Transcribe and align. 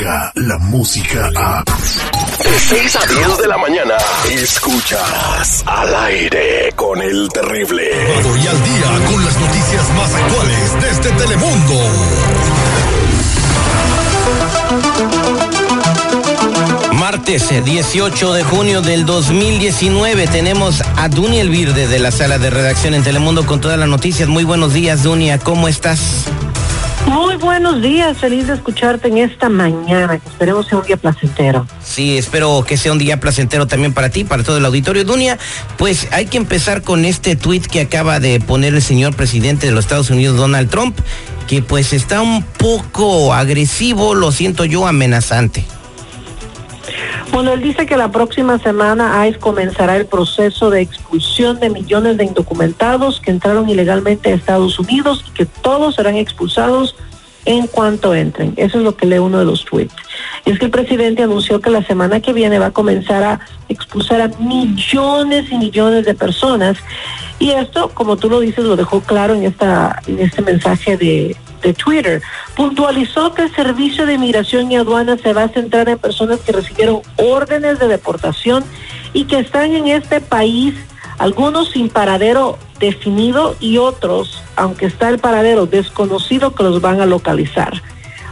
la 0.00 0.58
música 0.58 1.30
a... 1.36 1.62
De 1.62 2.58
6 2.58 2.96
a 2.96 3.06
10 3.06 3.38
de 3.38 3.48
la 3.48 3.58
mañana, 3.58 3.94
escuchas 4.30 5.62
al 5.66 5.94
aire 5.94 6.72
con 6.74 7.02
el 7.02 7.28
terrible. 7.28 7.82
Y 7.84 8.46
al 8.46 8.64
día 8.64 9.10
con 9.10 9.24
las 9.24 9.38
noticias 9.38 9.90
más 9.94 10.14
actuales 10.14 10.74
desde 10.80 11.10
Telemundo. 11.16 11.74
Martes 16.94 17.64
18 17.64 18.32
de 18.32 18.44
junio 18.44 18.80
del 18.80 19.04
2019 19.04 20.26
tenemos 20.28 20.82
a 20.96 21.08
Duny 21.08 21.40
Elvir 21.40 21.74
desde 21.74 21.98
la 21.98 22.10
sala 22.10 22.38
de 22.38 22.48
redacción 22.48 22.94
en 22.94 23.02
Telemundo 23.02 23.44
con 23.44 23.60
todas 23.60 23.78
las 23.78 23.88
noticias. 23.88 24.28
Muy 24.28 24.44
buenos 24.44 24.72
días, 24.72 25.02
Dunia, 25.02 25.38
¿cómo 25.38 25.68
estás? 25.68 26.26
Muy 27.06 27.36
buenos 27.36 27.82
días, 27.82 28.18
feliz 28.18 28.46
de 28.46 28.54
escucharte 28.54 29.08
en 29.08 29.18
esta 29.18 29.48
mañana, 29.48 30.18
que 30.18 30.28
esperemos 30.28 30.66
sea 30.66 30.78
un 30.78 30.84
día 30.84 30.96
placentero. 30.96 31.66
Sí, 31.82 32.16
espero 32.16 32.64
que 32.66 32.76
sea 32.76 32.92
un 32.92 32.98
día 32.98 33.18
placentero 33.18 33.66
también 33.66 33.92
para 33.92 34.10
ti, 34.10 34.24
para 34.24 34.42
todo 34.42 34.58
el 34.58 34.64
auditorio. 34.64 35.04
Dunia, 35.04 35.38
pues 35.76 36.08
hay 36.12 36.26
que 36.26 36.36
empezar 36.36 36.82
con 36.82 37.04
este 37.04 37.36
tuit 37.36 37.66
que 37.66 37.80
acaba 37.80 38.20
de 38.20 38.40
poner 38.40 38.74
el 38.74 38.82
señor 38.82 39.14
presidente 39.16 39.66
de 39.66 39.72
los 39.72 39.84
Estados 39.84 40.10
Unidos, 40.10 40.36
Donald 40.36 40.70
Trump, 40.70 40.98
que 41.48 41.62
pues 41.62 41.92
está 41.92 42.22
un 42.22 42.42
poco 42.42 43.34
agresivo, 43.34 44.14
lo 44.14 44.30
siento 44.30 44.64
yo, 44.64 44.86
amenazante. 44.86 45.64
Bueno, 47.32 47.52
él 47.52 47.62
dice 47.62 47.86
que 47.86 47.96
la 47.96 48.10
próxima 48.10 48.58
semana 48.58 49.26
ICE 49.26 49.38
comenzará 49.38 49.96
el 49.96 50.06
proceso 50.06 50.68
de 50.68 50.80
expulsión 50.80 51.60
de 51.60 51.70
millones 51.70 52.16
de 52.16 52.24
indocumentados 52.24 53.20
que 53.20 53.30
entraron 53.30 53.68
ilegalmente 53.68 54.32
a 54.32 54.34
Estados 54.34 54.78
Unidos 54.80 55.24
y 55.28 55.30
que 55.30 55.46
todos 55.46 55.94
serán 55.94 56.16
expulsados 56.16 56.96
en 57.44 57.68
cuanto 57.68 58.14
entren. 58.14 58.52
Eso 58.56 58.78
es 58.78 58.84
lo 58.84 58.96
que 58.96 59.06
lee 59.06 59.18
uno 59.18 59.38
de 59.38 59.44
los 59.44 59.64
tweets. 59.64 59.94
Y 60.44 60.50
es 60.50 60.58
que 60.58 60.66
el 60.66 60.70
presidente 60.72 61.22
anunció 61.22 61.60
que 61.60 61.70
la 61.70 61.84
semana 61.84 62.20
que 62.20 62.32
viene 62.32 62.58
va 62.58 62.66
a 62.66 62.70
comenzar 62.72 63.22
a 63.22 63.40
expulsar 63.68 64.20
a 64.20 64.28
millones 64.40 65.50
y 65.52 65.56
millones 65.56 66.04
de 66.04 66.14
personas. 66.14 66.78
Y 67.38 67.50
esto, 67.50 67.90
como 67.94 68.16
tú 68.16 68.28
lo 68.28 68.40
dices, 68.40 68.64
lo 68.64 68.76
dejó 68.76 69.00
claro 69.00 69.34
en, 69.34 69.44
esta, 69.44 70.02
en 70.06 70.18
este 70.18 70.42
mensaje 70.42 70.96
de, 70.96 71.36
de 71.62 71.74
Twitter. 71.74 72.22
Puntualizó 72.56 73.34
que 73.34 73.42
el 73.42 73.54
Servicio 73.54 74.06
de 74.06 74.18
Migración 74.18 74.70
y 74.70 74.76
Aduana 74.76 75.16
se 75.18 75.32
va 75.32 75.44
a 75.44 75.48
centrar 75.48 75.88
en 75.88 75.98
personas 75.98 76.40
que 76.40 76.52
recibieron 76.52 77.02
órdenes 77.16 77.78
de 77.78 77.88
deportación 77.88 78.64
y 79.12 79.24
que 79.24 79.38
están 79.38 79.72
en 79.72 79.88
este 79.88 80.20
país, 80.20 80.74
algunos 81.18 81.70
sin 81.70 81.88
paradero 81.88 82.58
definido 82.78 83.56
y 83.60 83.78
otros, 83.78 84.42
aunque 84.56 84.86
está 84.86 85.08
el 85.08 85.18
paradero 85.18 85.66
desconocido, 85.66 86.54
que 86.54 86.62
los 86.62 86.80
van 86.80 87.00
a 87.00 87.06
localizar. 87.06 87.82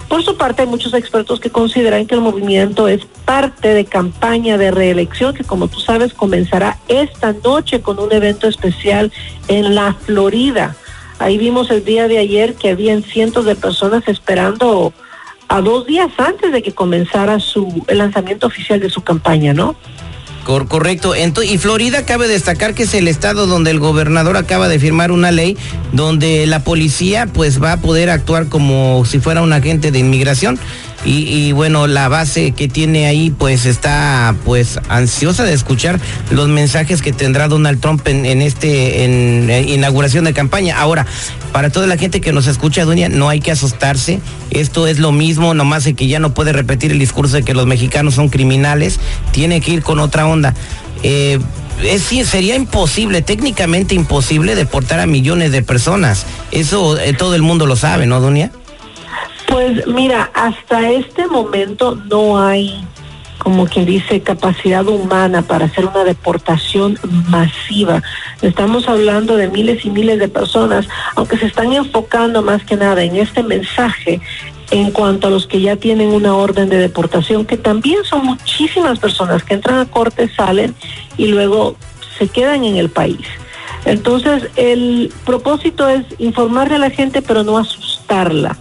Por 0.08 0.24
su 0.24 0.38
parte, 0.38 0.62
hay 0.62 0.68
muchos 0.68 0.94
expertos 0.94 1.38
que 1.38 1.50
consideran 1.50 2.06
que 2.06 2.14
el 2.14 2.22
movimiento 2.22 2.88
es 2.88 3.04
parte 3.26 3.74
de 3.74 3.84
campaña 3.84 4.56
de 4.56 4.70
reelección 4.70 5.34
que, 5.34 5.44
como 5.44 5.68
tú 5.68 5.80
sabes, 5.80 6.14
comenzará 6.14 6.78
esta 6.88 7.34
noche 7.34 7.82
con 7.82 7.98
un 7.98 8.10
evento 8.10 8.48
especial 8.48 9.12
en 9.48 9.74
la 9.74 9.92
Florida. 9.92 10.74
Ahí 11.18 11.38
vimos 11.38 11.70
el 11.70 11.84
día 11.84 12.08
de 12.08 12.18
ayer 12.18 12.54
que 12.54 12.70
habían 12.70 13.02
cientos 13.02 13.44
de 13.44 13.56
personas 13.56 14.04
esperando 14.06 14.92
a 15.48 15.60
dos 15.60 15.86
días 15.86 16.10
antes 16.18 16.52
de 16.52 16.62
que 16.62 16.72
comenzara 16.72 17.40
su 17.40 17.84
el 17.88 17.98
lanzamiento 17.98 18.46
oficial 18.46 18.80
de 18.80 18.90
su 18.90 19.02
campaña, 19.02 19.52
¿no? 19.54 19.74
correcto. 20.66 21.14
y 21.14 21.58
Florida 21.58 22.06
cabe 22.06 22.26
destacar 22.26 22.72
que 22.72 22.84
es 22.84 22.94
el 22.94 23.06
estado 23.06 23.46
donde 23.46 23.70
el 23.70 23.80
gobernador 23.80 24.38
acaba 24.38 24.68
de 24.68 24.78
firmar 24.78 25.12
una 25.12 25.30
ley 25.30 25.58
donde 25.92 26.46
la 26.46 26.64
policía 26.64 27.26
pues 27.26 27.62
va 27.62 27.72
a 27.72 27.80
poder 27.82 28.08
actuar 28.08 28.48
como 28.48 29.04
si 29.04 29.20
fuera 29.20 29.42
un 29.42 29.52
agente 29.52 29.90
de 29.90 29.98
inmigración 29.98 30.58
y, 31.04 31.52
bueno, 31.52 31.86
la 31.86 32.08
base 32.08 32.50
que 32.50 32.68
tiene 32.68 33.06
ahí 33.06 33.30
pues 33.30 33.66
está 33.66 34.34
pues 34.44 34.80
ansiosa 34.88 35.44
de 35.44 35.52
escuchar 35.54 36.00
los 36.30 36.48
mensajes 36.48 37.02
que 37.02 37.12
tendrá 37.12 37.48
Donald 37.48 37.80
Trump 37.80 38.06
en, 38.08 38.42
este 38.42 39.04
inauguración 39.68 40.24
de 40.24 40.34
campaña. 40.34 40.78
Ahora, 40.78 41.06
para 41.52 41.70
toda 41.70 41.86
la 41.86 41.96
gente 41.96 42.20
que 42.20 42.32
nos 42.32 42.46
escucha, 42.46 42.84
Dunia, 42.84 43.08
no 43.08 43.28
hay 43.28 43.40
que 43.40 43.52
asustarse. 43.52 44.20
Esto 44.50 44.86
es 44.86 44.98
lo 44.98 45.12
mismo, 45.12 45.54
nomás 45.54 45.84
de 45.84 45.94
que 45.94 46.08
ya 46.08 46.18
no 46.18 46.34
puede 46.34 46.52
repetir 46.52 46.90
el 46.90 46.98
discurso 46.98 47.36
de 47.36 47.42
que 47.42 47.54
los 47.54 47.66
mexicanos 47.66 48.14
son 48.14 48.28
criminales. 48.28 48.98
Tiene 49.30 49.60
que 49.60 49.72
ir 49.72 49.82
con 49.82 50.00
otra 50.00 50.26
onda. 50.26 50.54
Eh, 51.04 51.38
sería 52.24 52.56
imposible, 52.56 53.22
técnicamente 53.22 53.94
imposible, 53.94 54.56
deportar 54.56 55.00
a 55.00 55.06
millones 55.06 55.52
de 55.52 55.62
personas. 55.62 56.26
Eso 56.50 56.98
eh, 56.98 57.12
todo 57.12 57.34
el 57.34 57.42
mundo 57.42 57.66
lo 57.66 57.76
sabe, 57.76 58.06
¿no, 58.06 58.20
Dunia? 58.20 58.50
Mira, 59.86 60.30
hasta 60.34 60.90
este 60.90 61.26
momento 61.26 61.94
no 61.94 62.40
hay, 62.40 62.84
como 63.38 63.66
quien 63.66 63.84
dice, 63.84 64.20
capacidad 64.20 64.86
humana 64.86 65.42
para 65.42 65.66
hacer 65.66 65.86
una 65.86 66.04
deportación 66.04 66.98
masiva. 67.28 68.02
Estamos 68.40 68.88
hablando 68.88 69.36
de 69.36 69.48
miles 69.48 69.84
y 69.84 69.90
miles 69.90 70.18
de 70.18 70.28
personas, 70.28 70.88
aunque 71.16 71.36
se 71.38 71.46
están 71.46 71.72
enfocando 71.72 72.42
más 72.42 72.64
que 72.64 72.76
nada 72.76 73.02
en 73.02 73.16
este 73.16 73.42
mensaje 73.42 74.20
en 74.70 74.90
cuanto 74.90 75.28
a 75.28 75.30
los 75.30 75.46
que 75.46 75.60
ya 75.60 75.76
tienen 75.76 76.08
una 76.10 76.34
orden 76.34 76.68
de 76.68 76.78
deportación, 76.78 77.44
que 77.44 77.56
también 77.56 78.04
son 78.04 78.24
muchísimas 78.24 78.98
personas 78.98 79.42
que 79.42 79.54
entran 79.54 79.80
a 79.80 79.86
corte, 79.86 80.28
salen 80.34 80.74
y 81.16 81.26
luego 81.28 81.76
se 82.18 82.28
quedan 82.28 82.64
en 82.64 82.76
el 82.76 82.90
país. 82.90 83.26
Entonces, 83.84 84.50
el 84.56 85.12
propósito 85.24 85.88
es 85.88 86.04
informarle 86.18 86.76
a 86.76 86.78
la 86.78 86.90
gente, 86.90 87.22
pero 87.22 87.44
no 87.44 87.56
asustarla 87.56 88.58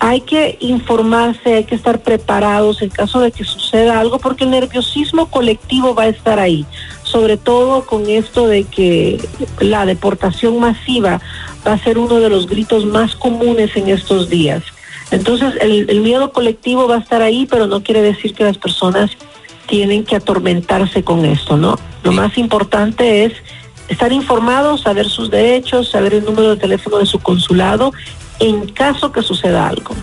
hay 0.00 0.20
que 0.20 0.56
informarse, 0.60 1.54
hay 1.54 1.64
que 1.64 1.74
estar 1.74 2.00
preparados 2.00 2.82
en 2.82 2.90
caso 2.90 3.20
de 3.20 3.32
que 3.32 3.44
suceda 3.44 3.98
algo, 3.98 4.18
porque 4.18 4.44
el 4.44 4.50
nerviosismo 4.50 5.26
colectivo 5.26 5.94
va 5.94 6.04
a 6.04 6.08
estar 6.08 6.38
ahí, 6.38 6.64
sobre 7.02 7.36
todo 7.36 7.84
con 7.84 8.08
esto 8.08 8.46
de 8.46 8.64
que 8.64 9.20
la 9.60 9.86
deportación 9.86 10.60
masiva 10.60 11.20
va 11.66 11.72
a 11.72 11.78
ser 11.78 11.98
uno 11.98 12.20
de 12.20 12.28
los 12.28 12.46
gritos 12.46 12.86
más 12.86 13.16
comunes 13.16 13.76
en 13.76 13.88
estos 13.88 14.28
días. 14.28 14.62
Entonces, 15.10 15.54
el, 15.60 16.00
miedo 16.00 16.32
colectivo 16.32 16.86
va 16.86 16.96
a 16.96 17.00
estar 17.00 17.22
ahí, 17.22 17.46
pero 17.46 17.66
no 17.66 17.82
quiere 17.82 18.02
decir 18.02 18.34
que 18.34 18.44
las 18.44 18.58
personas 18.58 19.10
tienen 19.66 20.04
que 20.04 20.16
atormentarse 20.16 21.02
con 21.02 21.24
esto, 21.24 21.56
¿no? 21.56 21.76
Lo 22.04 22.12
más 22.12 22.38
importante 22.38 23.24
es 23.24 23.32
estar 23.88 24.12
informados, 24.12 24.82
saber 24.82 25.08
sus 25.08 25.30
derechos, 25.30 25.90
saber 25.90 26.14
el 26.14 26.24
número 26.24 26.50
de 26.50 26.56
teléfono 26.56 26.98
de 26.98 27.06
su 27.06 27.18
consulado 27.18 27.92
en 28.40 28.68
caso 28.68 29.12
que 29.12 29.22
suceda 29.22 29.68
algo. 29.68 29.94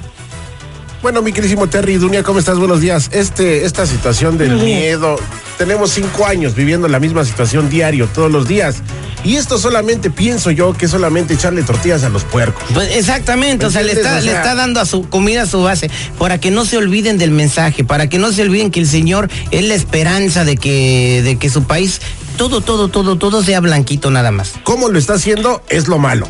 Bueno, 1.01 1.21
mi 1.21 1.33
querísimo 1.33 1.67
Terry 1.67 1.97
Dunia, 1.97 2.23
¿cómo 2.23 2.39
estás? 2.39 2.57
Buenos 2.57 2.81
días. 2.81 3.09
Este, 3.13 3.65
esta 3.65 3.85
situación 3.85 4.39
del 4.39 4.55
miedo, 4.55 5.17
tenemos 5.55 5.91
cinco 5.91 6.25
años 6.25 6.55
viviendo 6.55 6.87
la 6.87 6.99
misma 6.99 7.23
situación 7.25 7.69
diario, 7.69 8.07
todos 8.07 8.31
los 8.31 8.47
días. 8.47 8.77
Y 9.23 9.35
esto 9.35 9.59
solamente 9.59 10.09
pienso 10.09 10.49
yo 10.49 10.73
que 10.73 10.87
solamente 10.87 11.35
echarle 11.35 11.61
tortillas 11.61 12.03
a 12.03 12.09
los 12.09 12.23
puercos. 12.23 12.63
Pues 12.73 12.95
exactamente, 12.95 13.67
o 13.67 13.69
sea, 13.69 13.83
le 13.83 13.91
está, 13.91 14.19
le 14.19 14.31
está 14.31 14.55
dando 14.55 14.79
a 14.79 14.85
su 14.85 15.07
comida 15.07 15.43
a 15.43 15.45
su 15.45 15.61
base, 15.61 15.91
para 16.17 16.39
que 16.39 16.49
no 16.49 16.65
se 16.65 16.77
olviden 16.77 17.19
del 17.19 17.29
mensaje, 17.29 17.83
para 17.83 18.09
que 18.09 18.17
no 18.17 18.31
se 18.31 18.41
olviden 18.41 18.71
que 18.71 18.79
el 18.79 18.87
Señor 18.87 19.29
es 19.51 19.63
la 19.63 19.75
esperanza 19.75 20.43
de 20.43 20.57
que, 20.57 21.21
de 21.23 21.37
que 21.37 21.51
su 21.51 21.65
país, 21.65 22.01
todo, 22.35 22.61
todo, 22.61 22.87
todo, 22.87 23.15
todo 23.15 23.43
sea 23.43 23.59
blanquito 23.59 24.09
nada 24.09 24.31
más. 24.31 24.53
¿Cómo 24.63 24.89
lo 24.89 24.97
está 24.97 25.13
haciendo? 25.13 25.61
Es 25.69 25.87
lo 25.87 25.99
malo. 25.99 26.27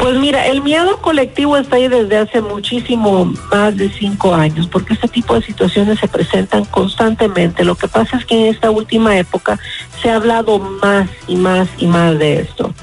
Pues 0.00 0.18
mira, 0.18 0.46
el 0.46 0.62
miedo 0.62 1.00
colectivo 1.00 1.56
está 1.56 1.76
ahí 1.76 1.88
desde 1.88 2.16
hace 2.16 2.40
muchísimo 2.40 3.32
más 3.50 3.76
de 3.76 3.90
cinco 3.90 4.34
años, 4.34 4.66
porque 4.66 4.94
este 4.94 5.08
tipo 5.08 5.34
de 5.34 5.42
situaciones 5.42 5.98
se 5.98 6.08
presentan 6.08 6.64
constantemente. 6.64 7.64
Lo 7.64 7.74
que 7.74 7.88
pasa 7.88 8.16
es 8.16 8.24
que 8.24 8.34
en 8.34 8.54
esta 8.54 8.70
última 8.70 9.16
época 9.18 9.58
se 10.00 10.10
ha 10.10 10.16
hablado 10.16 10.58
más 10.58 11.08
y 11.28 11.36
más 11.36 11.68
y 11.78 11.86
más 11.86 12.18
de 12.18 12.40
esto, 12.40 12.74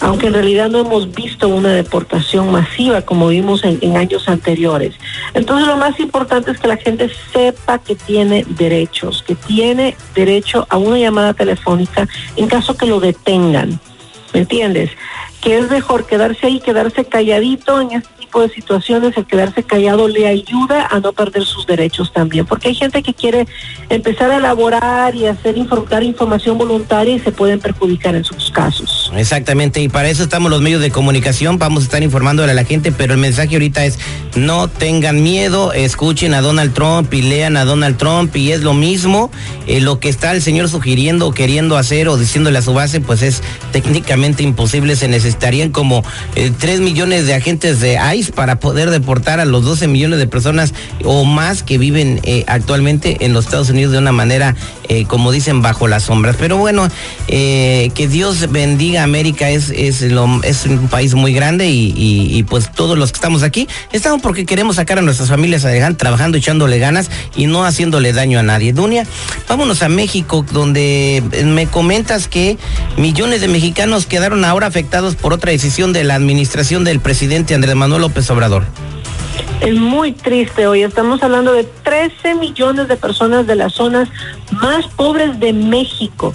aunque 0.00 0.28
en 0.28 0.34
realidad 0.34 0.70
no 0.70 0.78
hemos 0.78 1.12
visto 1.12 1.48
una 1.48 1.70
deportación 1.70 2.50
masiva 2.50 3.02
como 3.02 3.28
vimos 3.28 3.62
en, 3.64 3.78
en 3.82 3.96
años 3.96 4.28
anteriores. 4.28 4.94
Entonces 5.34 5.68
lo 5.68 5.76
más 5.76 5.98
importante 6.00 6.50
es 6.50 6.58
que 6.58 6.68
la 6.68 6.76
gente 6.76 7.10
sepa 7.32 7.78
que 7.78 7.94
tiene 7.94 8.44
derechos, 8.48 9.22
que 9.22 9.34
tiene 9.34 9.96
derecho 10.14 10.66
a 10.70 10.78
una 10.78 10.98
llamada 10.98 11.34
telefónica 11.34 12.08
en 12.36 12.48
caso 12.48 12.76
que 12.76 12.86
lo 12.86 13.00
detengan. 13.00 13.78
¿Me 14.32 14.40
entiendes? 14.40 14.90
Que 15.44 15.58
es 15.58 15.70
mejor 15.70 16.06
quedarse 16.06 16.46
ahí, 16.46 16.58
quedarse 16.58 17.04
calladito 17.04 17.78
en 17.78 17.92
este 17.92 18.13
de 18.42 18.48
situaciones, 18.48 19.16
el 19.16 19.26
quedarse 19.26 19.62
callado 19.62 20.08
le 20.08 20.26
ayuda 20.26 20.86
a 20.90 21.00
no 21.00 21.12
perder 21.12 21.44
sus 21.44 21.66
derechos 21.66 22.12
también, 22.12 22.46
porque 22.46 22.68
hay 22.68 22.74
gente 22.74 23.02
que 23.02 23.14
quiere 23.14 23.46
empezar 23.88 24.30
a 24.30 24.36
elaborar 24.36 25.14
y 25.14 25.26
hacer 25.26 25.54
dar 25.88 26.02
información 26.02 26.58
voluntaria 26.58 27.14
y 27.14 27.20
se 27.20 27.32
pueden 27.32 27.60
perjudicar 27.60 28.14
en 28.14 28.24
sus 28.24 28.50
casos. 28.50 29.12
Exactamente, 29.16 29.80
y 29.80 29.88
para 29.88 30.08
eso 30.08 30.22
estamos 30.22 30.50
los 30.50 30.60
medios 30.60 30.80
de 30.80 30.90
comunicación, 30.90 31.58
vamos 31.58 31.82
a 31.82 31.86
estar 31.86 32.02
informándole 32.02 32.52
a 32.52 32.54
la 32.54 32.64
gente, 32.64 32.92
pero 32.92 33.14
el 33.14 33.20
mensaje 33.20 33.54
ahorita 33.54 33.84
es 33.84 33.98
no 34.36 34.68
tengan 34.68 35.22
miedo, 35.22 35.72
escuchen 35.72 36.34
a 36.34 36.40
Donald 36.40 36.74
Trump 36.74 37.12
y 37.14 37.22
lean 37.22 37.56
a 37.56 37.64
Donald 37.64 37.96
Trump 37.96 38.34
y 38.36 38.52
es 38.52 38.62
lo 38.62 38.74
mismo, 38.74 39.30
eh, 39.66 39.80
lo 39.80 40.00
que 40.00 40.08
está 40.08 40.32
el 40.32 40.42
señor 40.42 40.68
sugiriendo 40.68 41.28
o 41.28 41.32
queriendo 41.32 41.76
hacer 41.76 42.08
o 42.08 42.16
diciéndole 42.16 42.58
a 42.58 42.62
su 42.62 42.74
base, 42.74 43.00
pues 43.00 43.22
es 43.22 43.42
técnicamente 43.72 44.42
imposible, 44.42 44.96
se 44.96 45.08
necesitarían 45.08 45.70
como 45.70 46.02
eh, 46.34 46.52
tres 46.58 46.80
millones 46.80 47.26
de 47.26 47.34
agentes 47.34 47.80
de 47.80 47.98
ICE 48.16 48.23
para 48.30 48.58
poder 48.58 48.90
deportar 48.90 49.40
a 49.40 49.44
los 49.44 49.64
12 49.64 49.88
millones 49.88 50.18
de 50.18 50.26
personas 50.26 50.74
o 51.04 51.24
más 51.24 51.62
que 51.62 51.78
viven 51.78 52.20
eh, 52.24 52.44
actualmente 52.46 53.18
en 53.20 53.32
los 53.32 53.46
Estados 53.46 53.70
Unidos 53.70 53.92
de 53.92 53.98
una 53.98 54.12
manera, 54.12 54.54
eh, 54.88 55.04
como 55.06 55.32
dicen, 55.32 55.62
bajo 55.62 55.88
las 55.88 56.04
sombras. 56.04 56.36
Pero 56.38 56.56
bueno, 56.56 56.88
eh, 57.28 57.90
que 57.94 58.08
Dios 58.08 58.50
bendiga 58.50 59.02
América, 59.02 59.50
es, 59.50 59.70
es, 59.70 60.02
un 60.02 60.88
país 60.88 61.14
muy 61.14 61.32
grande 61.32 61.68
y, 61.68 61.92
y, 61.96 62.36
y, 62.36 62.42
pues 62.42 62.70
todos 62.72 62.96
los 62.98 63.12
que 63.12 63.16
estamos 63.16 63.42
aquí 63.42 63.68
estamos 63.92 64.22
porque 64.22 64.46
queremos 64.46 64.76
sacar 64.76 64.98
a 64.98 65.02
nuestras 65.02 65.28
familias 65.28 65.64
adelante, 65.64 65.98
trabajando, 65.98 66.38
echándole 66.38 66.78
ganas 66.78 67.10
y 67.34 67.46
no 67.46 67.64
haciéndole 67.64 68.12
daño 68.12 68.38
a 68.38 68.42
nadie. 68.42 68.72
Dunia, 68.72 69.06
vámonos 69.48 69.82
a 69.82 69.88
México, 69.88 70.44
donde 70.52 71.22
me 71.44 71.66
comentas 71.66 72.28
que 72.28 72.58
millones 72.96 73.40
de 73.40 73.48
mexicanos 73.48 74.06
quedaron 74.06 74.44
ahora 74.44 74.66
afectados 74.66 75.16
por 75.16 75.32
otra 75.32 75.50
decisión 75.50 75.92
de 75.92 76.04
la 76.04 76.14
administración 76.14 76.84
del 76.84 77.00
presidente 77.00 77.54
Andrés 77.54 77.74
Manuel 77.74 78.02
López 78.02 78.13
Obrador. 78.30 78.64
Es 79.60 79.74
muy 79.74 80.12
triste 80.12 80.66
hoy. 80.66 80.82
Estamos 80.82 81.22
hablando 81.22 81.52
de 81.52 81.64
13 81.64 82.36
millones 82.36 82.86
de 82.86 82.96
personas 82.96 83.46
de 83.46 83.56
las 83.56 83.72
zonas 83.72 84.08
más 84.52 84.86
pobres 84.88 85.40
de 85.40 85.52
México 85.52 86.32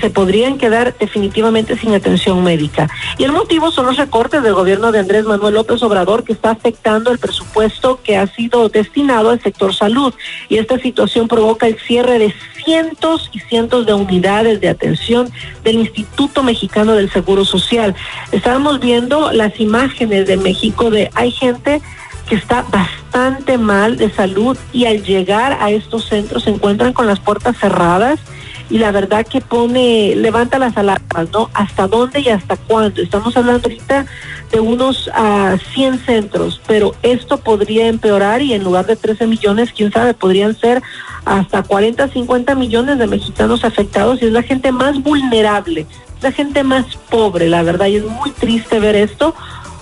se 0.00 0.10
podrían 0.10 0.58
quedar 0.58 0.96
definitivamente 0.98 1.76
sin 1.76 1.94
atención 1.94 2.42
médica. 2.42 2.88
Y 3.18 3.24
el 3.24 3.32
motivo 3.32 3.70
son 3.70 3.86
los 3.86 3.96
recortes 3.96 4.42
del 4.42 4.54
gobierno 4.54 4.92
de 4.92 4.98
Andrés 4.98 5.24
Manuel 5.24 5.54
López 5.54 5.82
Obrador 5.82 6.24
que 6.24 6.32
está 6.32 6.50
afectando 6.50 7.10
el 7.10 7.18
presupuesto 7.18 8.00
que 8.02 8.16
ha 8.16 8.26
sido 8.26 8.68
destinado 8.68 9.30
al 9.30 9.40
sector 9.40 9.74
salud. 9.74 10.14
Y 10.48 10.58
esta 10.58 10.78
situación 10.78 11.28
provoca 11.28 11.66
el 11.66 11.78
cierre 11.78 12.18
de 12.18 12.34
cientos 12.64 13.30
y 13.32 13.40
cientos 13.40 13.86
de 13.86 13.94
unidades 13.94 14.60
de 14.60 14.68
atención 14.68 15.30
del 15.62 15.76
Instituto 15.76 16.42
Mexicano 16.42 16.94
del 16.94 17.10
Seguro 17.10 17.44
Social. 17.44 17.94
Estábamos 18.32 18.80
viendo 18.80 19.32
las 19.32 19.58
imágenes 19.60 20.26
de 20.26 20.36
México 20.36 20.90
de 20.90 21.10
hay 21.14 21.30
gente 21.30 21.80
que 22.28 22.34
está 22.34 22.64
bastante 22.70 23.56
mal 23.56 23.96
de 23.96 24.10
salud 24.10 24.58
y 24.72 24.86
al 24.86 25.04
llegar 25.04 25.56
a 25.60 25.70
estos 25.70 26.06
centros 26.06 26.44
se 26.44 26.50
encuentran 26.50 26.92
con 26.92 27.06
las 27.06 27.20
puertas 27.20 27.56
cerradas 27.56 28.18
y 28.68 28.78
la 28.78 28.90
verdad 28.90 29.26
que 29.26 29.40
pone, 29.40 30.14
levanta 30.16 30.58
las 30.58 30.76
alarmas, 30.76 31.30
¿no? 31.32 31.50
¿Hasta 31.54 31.86
dónde 31.86 32.20
y 32.20 32.28
hasta 32.28 32.56
cuándo? 32.56 33.00
Estamos 33.00 33.36
hablando 33.36 33.68
ahorita 33.68 34.06
de 34.50 34.60
unos 34.60 35.08
uh, 35.08 35.56
100 35.74 35.98
centros, 36.00 36.60
pero 36.66 36.94
esto 37.02 37.38
podría 37.38 37.86
empeorar 37.86 38.42
y 38.42 38.54
en 38.54 38.64
lugar 38.64 38.86
de 38.86 38.96
13 38.96 39.26
millones, 39.26 39.72
quién 39.72 39.92
sabe, 39.92 40.14
podrían 40.14 40.58
ser 40.58 40.82
hasta 41.24 41.62
40, 41.62 42.08
50 42.08 42.54
millones 42.54 42.98
de 42.98 43.06
mexicanos 43.06 43.64
afectados 43.64 44.20
y 44.22 44.26
es 44.26 44.32
la 44.32 44.42
gente 44.42 44.72
más 44.72 45.00
vulnerable, 45.02 45.86
la 46.20 46.32
gente 46.32 46.64
más 46.64 46.86
pobre, 47.08 47.48
la 47.48 47.62
verdad, 47.62 47.86
y 47.86 47.96
es 47.96 48.04
muy 48.04 48.30
triste 48.30 48.80
ver 48.80 48.96
esto 48.96 49.34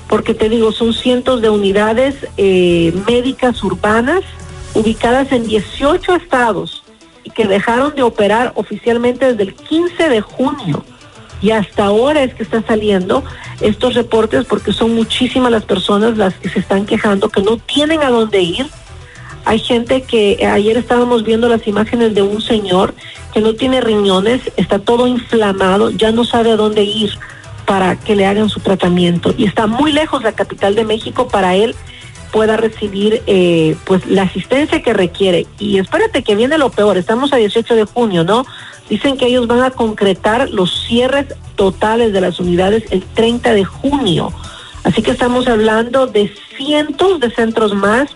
porque 0.09 0.35
te 0.35 0.49
digo, 0.51 0.71
son 0.73 0.93
cientos 0.93 1.41
de 1.41 1.49
unidades 1.49 2.15
eh, 2.37 2.93
médicas 3.07 3.63
urbanas 3.65 4.21
ubicadas 4.75 5.33
en 5.33 5.47
18 5.47 6.17
estados 6.17 6.84
y 7.25 7.31
que 7.31 7.47
dejaron 7.47 7.95
de 7.95 8.03
operar 8.03 8.53
oficialmente 8.55 9.33
desde 9.33 9.43
el 9.43 9.55
15 9.55 10.09
de 10.09 10.21
junio. 10.21 10.85
Y 11.41 11.51
hasta 11.51 11.87
ahora 11.87 12.23
es 12.23 12.35
que 12.35 12.43
están 12.43 12.65
saliendo 12.67 13.25
estos 13.61 13.95
reportes 13.95 14.45
porque 14.45 14.73
son 14.73 14.95
muchísimas 14.95 15.51
las 15.51 15.65
personas 15.65 16.17
las 16.17 16.35
que 16.35 16.49
se 16.49 16.61
están 16.61 16.87
quejando 16.87 17.29
que 17.29 17.43
no 17.43 17.57
tienen 17.57 18.03
a 18.03 18.11
dónde 18.11 18.41
ir. 18.41 18.67
Hay 19.45 19.59
gente 19.59 20.03
que 20.03 20.47
ayer 20.47 20.77
estábamos 20.77 21.25
viendo 21.25 21.49
las 21.49 21.67
imágenes 21.67 22.15
de 22.15 22.23
un 22.23 22.41
señor 22.41 22.95
que 23.35 23.41
no 23.41 23.55
tiene 23.55 23.81
riñones, 23.81 24.41
está 24.57 24.79
todo 24.79 25.07
inflamado, 25.07 25.91
ya 25.91 26.13
no 26.13 26.25
sabe 26.25 26.53
a 26.53 26.57
dónde 26.57 26.85
ir 26.85 27.11
para 27.67 27.97
que 27.97 28.17
le 28.17 28.27
hagan 28.27 28.49
su 28.49 28.61
tratamiento 28.61 29.35
y 29.37 29.45
está 29.45 29.67
muy 29.67 29.93
lejos 29.93 30.23
la 30.23 30.33
capital 30.33 30.75
de 30.75 30.85
México 30.85 31.29
para 31.29 31.57
él 31.57 31.75
pueda 32.35 32.57
recibir 32.57 33.23
eh, 33.29 33.77
pues 33.85 34.05
la 34.07 34.23
asistencia 34.23 34.83
que 34.83 34.93
requiere. 34.93 35.47
Y 35.61 35.79
espérate 35.79 36.25
que 36.25 36.35
viene 36.35 36.59
lo 36.59 36.69
peor 36.69 36.97
estamos 36.97 37.33
a 37.33 37.37
18 37.37 37.77
de 37.77 37.85
junio 37.85 38.25
no 38.25 38.45
dicen 38.91 39.17
que 39.17 39.27
ellos 39.27 39.47
van 39.47 39.63
a 39.63 39.71
concretar 39.71 40.51
los 40.51 40.85
cierres 40.85 41.27
totales 41.55 42.13
de 42.13 42.21
las 42.21 42.41
unidades 42.41 42.87
el 42.91 43.05
30 43.05 43.53
de 43.55 43.65
junio. 43.65 44.33
Así 44.83 45.01
que 45.01 45.13
estamos 45.13 45.47
hablando 45.47 46.09
de 46.09 46.35
cientos 46.57 47.21
de 47.21 47.31
centros 47.31 47.73
más 47.73 48.11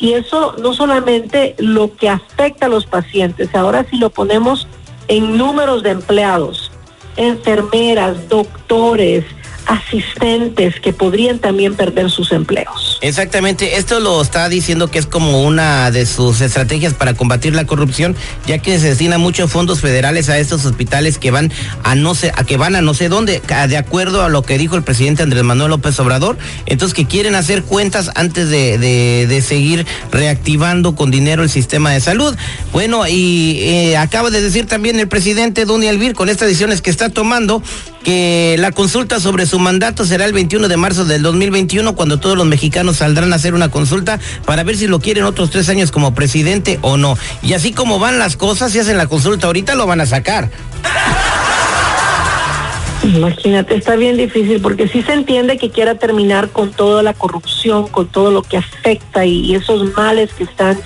y 0.00 0.14
eso 0.14 0.56
no 0.60 0.74
solamente 0.74 1.54
lo 1.58 1.94
que 1.94 2.08
afecta 2.08 2.66
a 2.66 2.68
los 2.68 2.86
pacientes 2.86 3.54
ahora 3.54 3.86
si 3.88 3.98
lo 3.98 4.10
ponemos 4.10 4.66
en 5.06 5.38
números 5.38 5.84
de 5.84 5.90
empleados 5.90 6.72
enfermeras, 7.16 8.28
doctores, 8.28 9.24
asistentes 9.70 10.80
que 10.80 10.92
podrían 10.92 11.38
también 11.38 11.76
perder 11.76 12.10
sus 12.10 12.32
empleos. 12.32 12.98
Exactamente, 13.02 13.76
esto 13.76 14.00
lo 14.00 14.20
está 14.20 14.48
diciendo 14.48 14.88
que 14.88 14.98
es 14.98 15.06
como 15.06 15.42
una 15.42 15.92
de 15.92 16.06
sus 16.06 16.40
estrategias 16.40 16.92
para 16.92 17.14
combatir 17.14 17.54
la 17.54 17.64
corrupción, 17.66 18.16
ya 18.48 18.58
que 18.58 18.80
se 18.80 18.88
destina 18.88 19.16
muchos 19.18 19.48
fondos 19.52 19.80
federales 19.80 20.28
a 20.28 20.38
estos 20.38 20.64
hospitales 20.64 21.18
que 21.18 21.30
van 21.30 21.52
a 21.84 21.94
no 21.94 22.16
sé, 22.16 22.32
a 22.34 22.42
que 22.42 22.56
van 22.56 22.74
a 22.74 22.82
no 22.82 22.94
sé 22.94 23.08
dónde, 23.08 23.40
de 23.68 23.76
acuerdo 23.76 24.24
a 24.24 24.28
lo 24.28 24.42
que 24.42 24.58
dijo 24.58 24.74
el 24.74 24.82
presidente 24.82 25.22
Andrés 25.22 25.44
Manuel 25.44 25.70
López 25.70 26.00
Obrador, 26.00 26.36
entonces 26.66 26.92
que 26.92 27.06
quieren 27.06 27.36
hacer 27.36 27.62
cuentas 27.62 28.10
antes 28.16 28.50
de, 28.50 28.76
de, 28.76 29.42
seguir 29.42 29.86
reactivando 30.10 30.96
con 30.96 31.12
dinero 31.12 31.44
el 31.44 31.48
sistema 31.48 31.92
de 31.92 32.00
salud. 32.00 32.34
Bueno, 32.72 33.06
y 33.06 33.60
eh, 33.60 33.96
acaba 33.96 34.30
de 34.30 34.42
decir 34.42 34.66
también 34.66 34.98
el 34.98 35.06
presidente 35.06 35.64
Donny 35.64 35.86
Elvir 35.86 36.14
con 36.14 36.28
estas 36.28 36.48
decisiones 36.48 36.82
que 36.82 36.90
está 36.90 37.08
tomando 37.08 37.62
que 38.02 38.56
la 38.58 38.72
consulta 38.72 39.20
sobre 39.20 39.46
su 39.46 39.59
mandato 39.60 40.04
será 40.04 40.24
el 40.24 40.32
21 40.32 40.68
de 40.68 40.76
marzo 40.76 41.04
del 41.04 41.22
2021 41.22 41.94
cuando 41.94 42.18
todos 42.18 42.36
los 42.36 42.46
mexicanos 42.46 42.96
saldrán 42.96 43.32
a 43.32 43.36
hacer 43.36 43.54
una 43.54 43.70
consulta 43.70 44.18
para 44.44 44.64
ver 44.64 44.76
si 44.76 44.86
lo 44.86 45.00
quieren 45.00 45.24
otros 45.24 45.50
tres 45.50 45.68
años 45.68 45.90
como 45.90 46.14
presidente 46.14 46.78
o 46.82 46.96
no. 46.96 47.16
Y 47.42 47.52
así 47.52 47.72
como 47.72 47.98
van 47.98 48.18
las 48.18 48.36
cosas, 48.36 48.72
si 48.72 48.78
hacen 48.78 48.96
la 48.96 49.06
consulta 49.06 49.46
ahorita 49.46 49.74
lo 49.74 49.86
van 49.86 50.00
a 50.00 50.06
sacar. 50.06 50.50
Imagínate, 53.02 53.76
está 53.76 53.96
bien 53.96 54.18
difícil 54.18 54.60
porque 54.60 54.86
sí 54.86 55.02
se 55.02 55.14
entiende 55.14 55.56
que 55.56 55.70
quiera 55.70 55.94
terminar 55.94 56.50
con 56.50 56.70
toda 56.70 57.02
la 57.02 57.14
corrupción, 57.14 57.88
con 57.88 58.08
todo 58.08 58.30
lo 58.30 58.42
que 58.42 58.58
afecta 58.58 59.24
y, 59.24 59.54
esos 59.54 59.94
males 59.94 60.32
que 60.34 60.44
están 60.44 60.78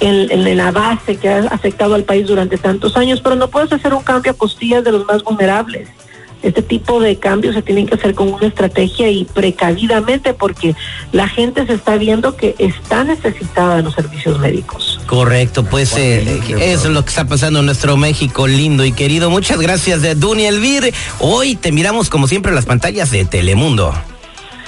en, 0.00 0.30
en, 0.32 0.56
la 0.56 0.72
base 0.72 1.16
que 1.16 1.28
ha 1.28 1.38
afectado 1.46 1.94
al 1.94 2.02
país 2.02 2.26
durante 2.26 2.58
tantos 2.58 2.96
años, 2.96 3.20
pero 3.20 3.36
no 3.36 3.48
puedes 3.48 3.72
hacer 3.72 3.94
un 3.94 4.02
cambio 4.02 4.32
a 4.32 4.34
costillas 4.34 4.82
de 4.82 4.92
los 4.92 5.06
más 5.06 5.22
vulnerables 5.22 5.88
este 6.42 6.62
tipo 6.62 7.00
de 7.00 7.16
cambios 7.16 7.54
se 7.54 7.62
tienen 7.62 7.86
que 7.86 7.94
hacer 7.94 8.14
con 8.14 8.32
una 8.32 8.46
estrategia 8.46 9.10
y 9.10 9.24
precavidamente 9.24 10.34
porque 10.34 10.74
la 11.12 11.28
gente 11.28 11.66
se 11.66 11.74
está 11.74 11.96
viendo 11.96 12.36
que 12.36 12.54
está 12.58 13.04
necesitada 13.04 13.76
de 13.76 13.82
los 13.82 13.94
servicios 13.94 14.38
médicos. 14.38 15.00
Correcto, 15.06 15.64
pues 15.64 15.96
eh, 15.96 16.40
eso 16.60 16.88
es 16.88 16.94
lo 16.94 17.02
que 17.02 17.08
está 17.08 17.26
pasando 17.26 17.60
en 17.60 17.66
nuestro 17.66 17.96
México 17.96 18.46
lindo 18.46 18.84
y 18.84 18.92
querido. 18.92 19.30
Muchas 19.30 19.60
gracias 19.60 20.02
de 20.02 20.14
Duny 20.14 20.46
Elvir. 20.46 20.94
Hoy 21.18 21.56
te 21.56 21.72
miramos 21.72 22.08
como 22.08 22.26
siempre 22.26 22.50
en 22.50 22.56
las 22.56 22.66
pantallas 22.66 23.10
de 23.10 23.24
Telemundo. 23.24 23.94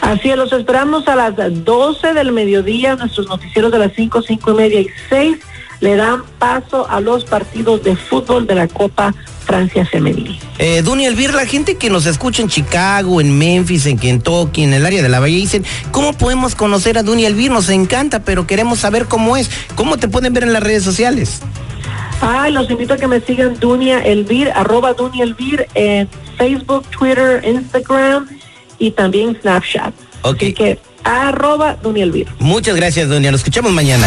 Así 0.01 0.31
es, 0.31 0.37
los 0.37 0.53
esperamos 0.53 1.07
a 1.07 1.15
las 1.15 1.35
12 1.65 2.13
del 2.13 2.33
mediodía, 2.33 2.97
nuestros 2.97 3.29
noticieros 3.29 3.71
de 3.71 3.79
las 3.79 3.93
5, 3.95 4.23
5 4.23 4.51
y 4.51 4.55
media 4.55 4.81
y 4.81 4.89
6 5.09 5.37
le 5.83 5.97
dan 5.97 6.23
paso 6.39 6.89
a 6.89 7.01
los 7.01 7.25
partidos 7.25 7.83
de 7.83 7.97
fútbol 7.97 8.47
de 8.47 8.55
la 8.55 8.69
Copa 8.69 9.13
Francia 9.45 9.85
Femenil. 9.85 10.39
Eh, 10.59 10.81
Duny 10.83 11.07
Elvir, 11.07 11.35
la 11.35 11.45
gente 11.45 11.77
que 11.77 11.91
nos 11.91 12.07
escucha 12.07 12.41
en 12.41 12.49
Chicago, 12.49 13.21
en 13.21 13.37
Memphis, 13.37 13.87
en 13.87 13.99
Kentucky, 13.99 14.63
en 14.63 14.75
el 14.75 14.87
área 14.87 15.03
de 15.03 15.09
la 15.09 15.19
Valle, 15.19 15.35
dicen, 15.35 15.65
¿cómo 15.91 16.13
podemos 16.13 16.55
conocer 16.55 16.99
a 16.99 17.03
Duny 17.03 17.25
Elvir? 17.25 17.51
Nos 17.51 17.69
encanta, 17.69 18.23
pero 18.23 18.47
queremos 18.47 18.79
saber 18.79 19.07
cómo 19.07 19.37
es. 19.37 19.51
¿Cómo 19.75 19.97
te 19.97 20.07
pueden 20.07 20.33
ver 20.33 20.45
en 20.45 20.53
las 20.53 20.63
redes 20.63 20.85
sociales? 20.85 21.41
Ah, 22.21 22.49
los 22.49 22.71
invito 22.71 22.95
a 22.95 22.97
que 22.97 23.09
me 23.09 23.21
sigan 23.21 23.59
Dunia 23.59 23.99
Elvir, 23.99 24.53
arroba 24.55 24.93
Dunia 24.93 25.25
Elvir 25.25 25.67
en 25.75 26.09
Facebook, 26.39 26.87
Twitter, 26.91 27.43
Instagram 27.45 28.29
y 28.79 28.93
también 28.93 29.37
Snapchat. 29.43 29.93
Ok. 30.23 30.37
Así 30.37 30.53
que 30.53 30.79
arroba 31.03 31.75
Dunia 31.83 32.05
Elvir. 32.05 32.29
Muchas 32.39 32.77
gracias, 32.77 33.09
Dunia. 33.09 33.33
Nos 33.33 33.41
escuchamos 33.41 33.73
mañana. 33.73 34.07